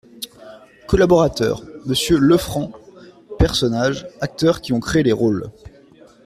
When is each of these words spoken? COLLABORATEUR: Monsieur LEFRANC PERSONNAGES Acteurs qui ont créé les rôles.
COLLABORATEUR: 0.87 1.61
Monsieur 1.85 2.17
LEFRANC 2.17 2.71
PERSONNAGES 3.37 4.07
Acteurs 4.19 4.61
qui 4.61 4.73
ont 4.73 4.79
créé 4.79 5.03
les 5.03 5.11
rôles. 5.11 5.51